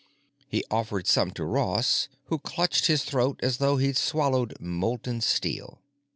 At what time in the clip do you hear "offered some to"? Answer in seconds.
0.71-1.45